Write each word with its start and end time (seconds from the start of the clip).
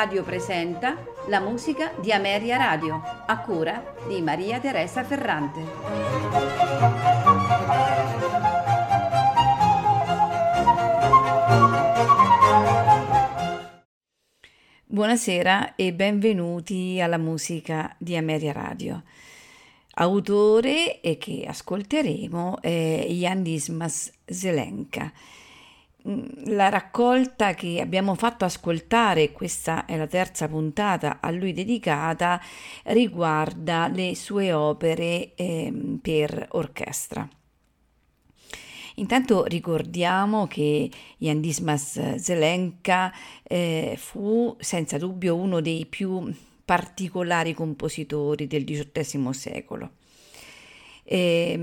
Radio 0.00 0.22
presenta 0.22 0.96
la 1.26 1.40
musica 1.40 1.92
di 2.00 2.10
Ameria 2.10 2.56
Radio, 2.56 3.02
a 3.26 3.38
cura 3.40 3.96
di 4.08 4.22
Maria 4.22 4.58
Teresa 4.58 5.04
Ferrante. 5.04 5.60
Buonasera 14.86 15.74
e 15.74 15.92
benvenuti 15.92 16.98
alla 16.98 17.18
musica 17.18 17.94
di 17.98 18.16
Ameria 18.16 18.52
Radio. 18.52 19.02
Autore 19.96 20.98
che 21.18 21.44
ascolteremo 21.46 22.62
è 22.62 23.06
Jan 23.06 23.42
Dismas 23.42 24.10
Zelenka 24.24 25.12
la 26.02 26.68
raccolta 26.68 27.54
che 27.54 27.80
abbiamo 27.80 28.14
fatto 28.14 28.44
ascoltare, 28.44 29.32
questa 29.32 29.84
è 29.84 29.96
la 29.96 30.06
terza 30.06 30.48
puntata 30.48 31.18
a 31.20 31.30
lui 31.30 31.52
dedicata, 31.52 32.40
riguarda 32.84 33.88
le 33.88 34.14
sue 34.14 34.52
opere 34.52 35.34
eh, 35.34 35.98
per 36.00 36.48
orchestra. 36.52 37.28
Intanto 38.96 39.44
ricordiamo 39.44 40.46
che 40.46 40.90
Jan 41.18 41.40
Dismas 41.40 42.16
Zelenka 42.16 43.12
eh, 43.42 43.94
fu 43.96 44.54
senza 44.58 44.98
dubbio 44.98 45.36
uno 45.36 45.60
dei 45.60 45.86
più 45.86 46.32
particolari 46.64 47.54
compositori 47.54 48.46
del 48.46 48.64
XVIII 48.64 49.32
secolo. 49.32 49.90
Eh, 51.02 51.58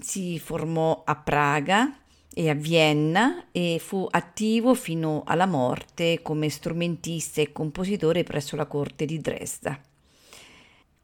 si 0.00 0.38
formò 0.38 1.02
a 1.04 1.14
Praga 1.14 2.00
e 2.38 2.50
a 2.50 2.54
Vienna 2.54 3.46
e 3.50 3.80
fu 3.82 4.06
attivo 4.10 4.74
fino 4.74 5.22
alla 5.24 5.46
morte 5.46 6.20
come 6.20 6.50
strumentista 6.50 7.40
e 7.40 7.50
compositore 7.50 8.24
presso 8.24 8.56
la 8.56 8.66
corte 8.66 9.06
di 9.06 9.22
Dresda. 9.22 9.80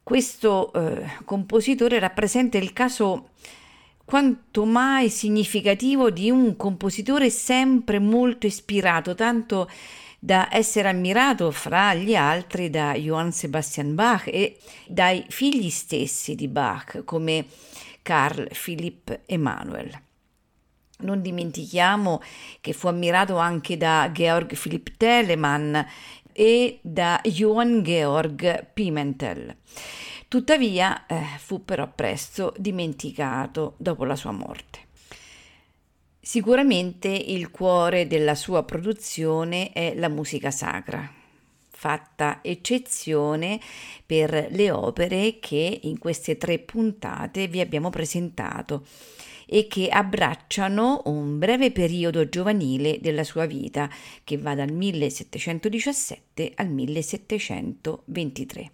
Questo 0.02 0.70
eh, 0.74 1.06
compositore 1.24 1.98
rappresenta 1.98 2.58
il 2.58 2.74
caso 2.74 3.30
quanto 4.04 4.66
mai 4.66 5.08
significativo 5.08 6.10
di 6.10 6.28
un 6.28 6.54
compositore 6.54 7.30
sempre 7.30 7.98
molto 7.98 8.46
ispirato, 8.46 9.14
tanto 9.14 9.70
da 10.18 10.48
essere 10.52 10.90
ammirato 10.90 11.50
fra 11.50 11.94
gli 11.94 12.14
altri 12.14 12.68
da 12.68 12.92
Johann 12.92 13.30
Sebastian 13.30 13.94
Bach 13.94 14.26
e 14.26 14.58
dai 14.86 15.24
figli 15.30 15.70
stessi 15.70 16.34
di 16.34 16.48
Bach 16.48 17.04
come 17.06 17.46
Carl 18.02 18.50
Philipp 18.52 19.10
Emanuel. 19.24 20.10
Non 21.02 21.22
dimentichiamo 21.22 22.20
che 22.60 22.72
fu 22.72 22.88
ammirato 22.88 23.36
anche 23.36 23.76
da 23.76 24.10
Georg 24.12 24.56
Philipp 24.56 24.88
Telemann 24.96 25.76
e 26.32 26.78
da 26.82 27.20
Johann 27.24 27.82
Georg 27.82 28.66
Pimentel. 28.72 29.56
Tuttavia 30.28 31.04
eh, 31.06 31.20
fu 31.38 31.64
però 31.64 31.92
presto 31.94 32.54
dimenticato 32.56 33.74
dopo 33.76 34.04
la 34.04 34.16
sua 34.16 34.32
morte. 34.32 34.80
Sicuramente 36.24 37.08
il 37.08 37.50
cuore 37.50 38.06
della 38.06 38.34
sua 38.34 38.62
produzione 38.62 39.72
è 39.72 39.92
la 39.96 40.08
musica 40.08 40.50
sacra, 40.50 41.12
fatta 41.68 42.38
eccezione 42.42 43.60
per 44.06 44.46
le 44.50 44.70
opere 44.70 45.38
che 45.40 45.80
in 45.82 45.98
queste 45.98 46.38
tre 46.38 46.60
puntate 46.60 47.48
vi 47.48 47.60
abbiamo 47.60 47.90
presentato 47.90 48.86
e 49.52 49.68
che 49.68 49.90
abbracciano 49.90 51.02
un 51.04 51.38
breve 51.38 51.70
periodo 51.72 52.26
giovanile 52.26 52.98
della 53.02 53.22
sua 53.22 53.44
vita 53.44 53.90
che 54.24 54.38
va 54.38 54.54
dal 54.54 54.72
1717 54.72 56.52
al 56.54 56.70
1723. 56.70 58.72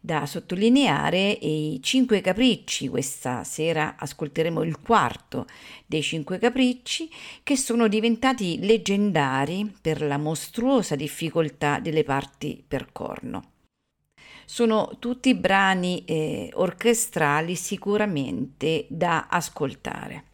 Da 0.00 0.26
sottolineare 0.26 1.30
i 1.30 1.78
cinque 1.80 2.20
capricci, 2.20 2.88
questa 2.88 3.44
sera 3.44 3.94
ascolteremo 3.96 4.64
il 4.64 4.80
quarto 4.80 5.46
dei 5.86 6.02
cinque 6.02 6.38
capricci, 6.38 7.08
che 7.44 7.56
sono 7.56 7.86
diventati 7.86 8.58
leggendari 8.60 9.72
per 9.80 10.02
la 10.02 10.18
mostruosa 10.18 10.96
difficoltà 10.96 11.78
delle 11.78 12.02
parti 12.02 12.64
per 12.66 12.88
corno. 12.90 13.57
Sono 14.50 14.96
tutti 14.98 15.34
brani 15.34 16.06
eh, 16.06 16.48
orchestrali 16.54 17.54
sicuramente 17.54 18.86
da 18.88 19.26
ascoltare. 19.28 20.24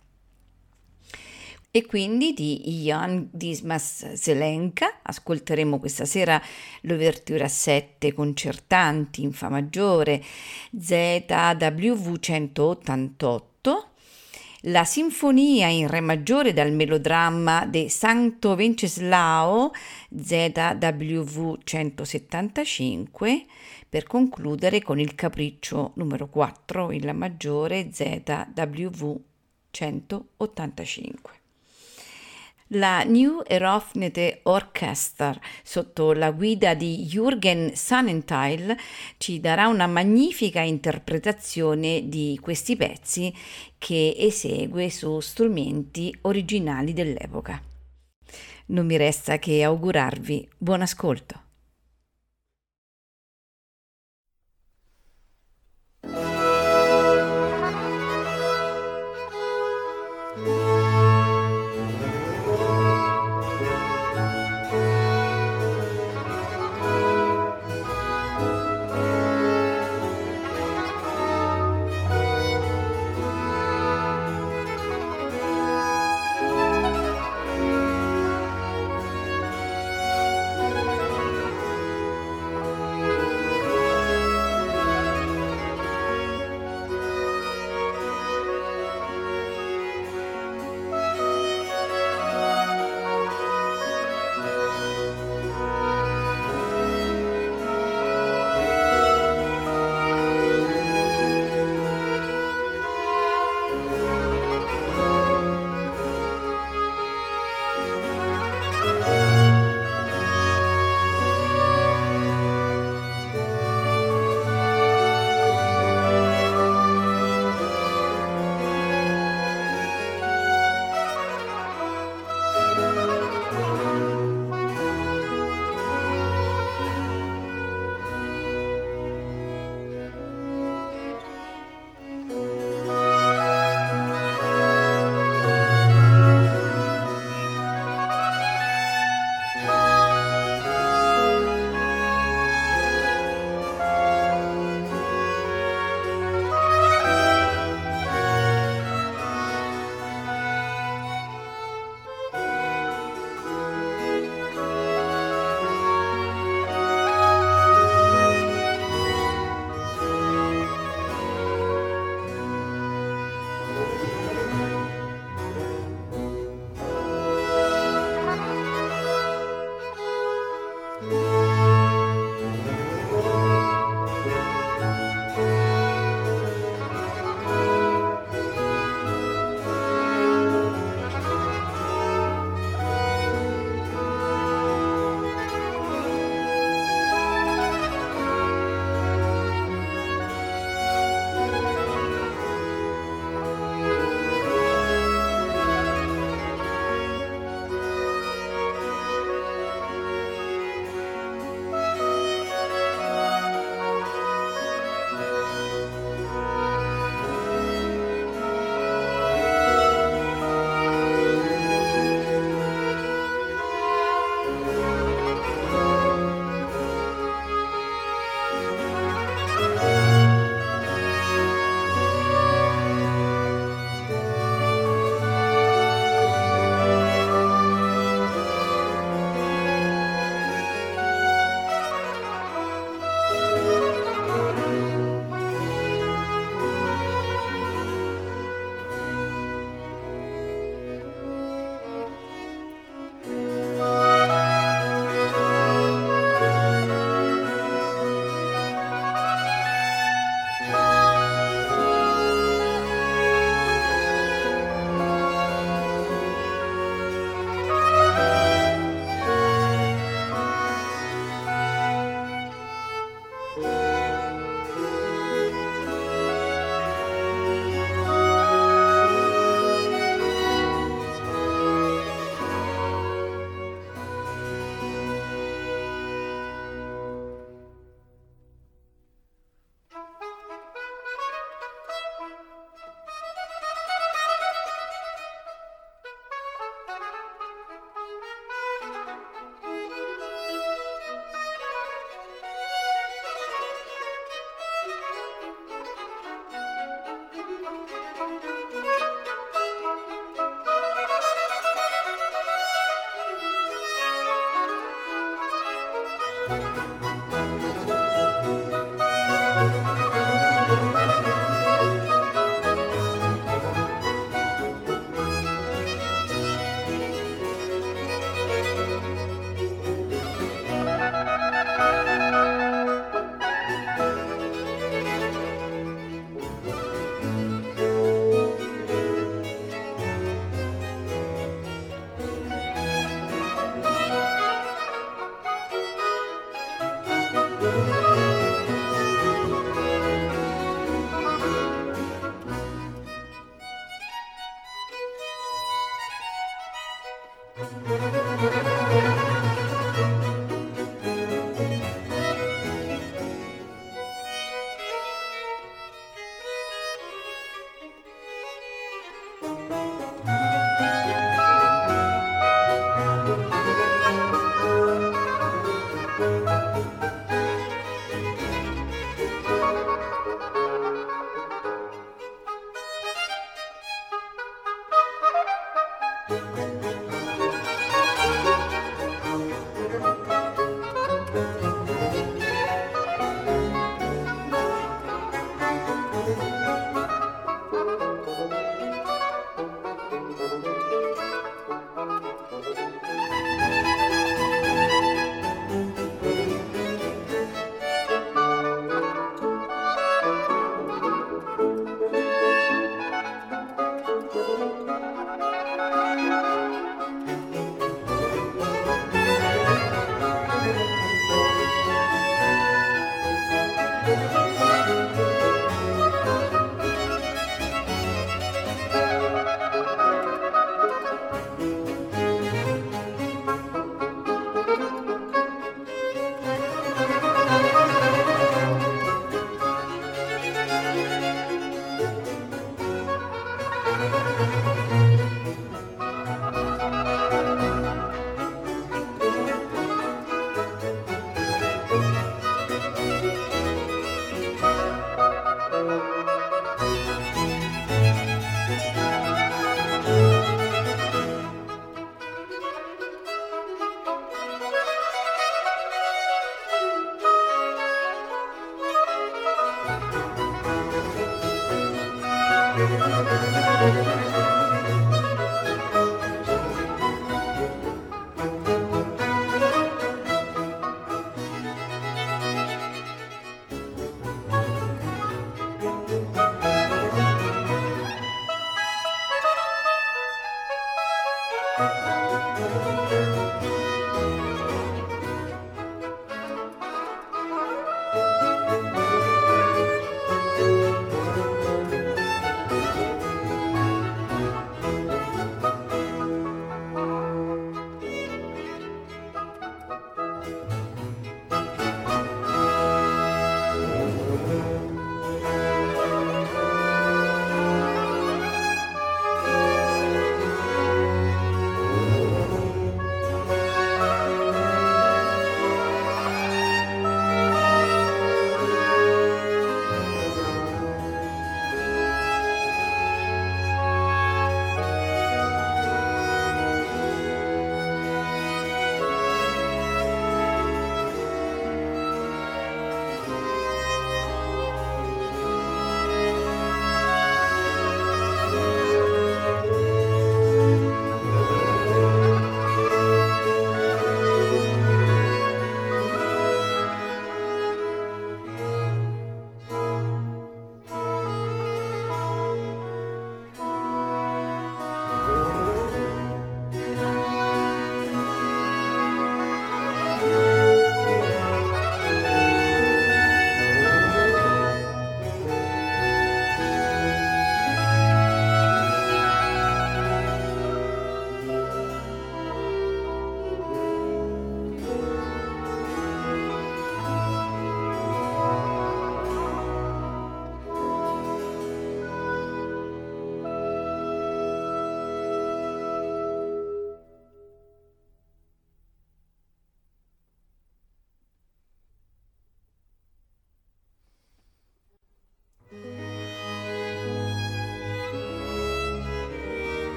E 1.72 1.84
quindi 1.84 2.32
di 2.32 2.60
Jan 2.84 3.28
Dismas 3.32 4.12
Zelenka 4.12 5.00
ascolteremo 5.02 5.80
questa 5.80 6.04
sera 6.04 6.40
l'ouverture 6.82 7.42
a 7.42 7.48
sette 7.48 8.12
concertanti 8.12 9.22
in 9.22 9.32
Fa 9.32 9.48
maggiore 9.48 10.22
ZWV 10.70 12.16
188 12.20 13.88
la 14.66 14.84
sinfonia 14.84 15.66
in 15.66 15.88
Re 15.88 16.00
maggiore 16.00 16.54
dal 16.54 16.72
melodramma 16.72 17.66
de 17.66 17.90
Santo 17.90 18.54
Venceslao 18.54 19.72
ZWV 20.08 21.58
175 21.62 23.46
per 23.94 24.08
concludere 24.08 24.82
con 24.82 24.98
il 24.98 25.14
capriccio 25.14 25.92
numero 25.94 26.26
4 26.26 26.90
in 26.90 27.04
La 27.04 27.12
maggiore 27.12 27.90
ZWV 27.92 29.20
185. 29.70 31.32
La 32.70 33.04
New 33.04 33.42
Erofnete 33.46 34.40
Orchestra, 34.42 35.38
sotto 35.62 36.12
la 36.12 36.32
guida 36.32 36.74
di 36.74 37.08
Jürgen 37.08 37.72
Sannentheil, 37.72 38.76
ci 39.16 39.38
darà 39.38 39.68
una 39.68 39.86
magnifica 39.86 40.60
interpretazione 40.60 42.08
di 42.08 42.36
questi 42.42 42.74
pezzi 42.74 43.32
che 43.78 44.16
esegue 44.18 44.90
su 44.90 45.20
strumenti 45.20 46.12
originali 46.22 46.92
dell'epoca. 46.92 47.62
Non 48.66 48.86
mi 48.86 48.96
resta 48.96 49.38
che 49.38 49.62
augurarvi 49.62 50.48
buon 50.58 50.82
ascolto. 50.82 51.43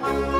Bye. 0.00 0.39